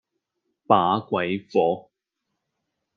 [0.65, 1.89] 把鬼火